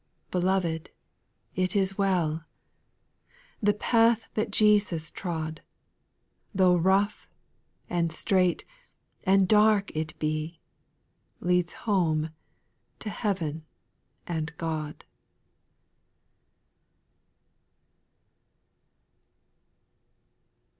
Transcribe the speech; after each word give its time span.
4. 0.31 0.41
Beloved," 0.41 0.89
it 1.55 1.75
is 1.75 1.95
well 1.95 2.29
1" 2.33 2.45
The 3.61 3.73
path 3.75 4.27
that 4.33 4.49
Jesus 4.49 5.11
trod, 5.11 5.61
Tho' 6.55 6.75
rough, 6.75 7.29
and 7.87 8.11
strait, 8.11 8.65
and 9.25 9.47
dark 9.47 9.91
it 9.95 10.17
be, 10.17 10.59
Leads 11.39 11.73
home 11.85 12.31
to 12.97 13.11
heaven 13.11 13.63
and 14.25 14.57
God. 14.57 15.05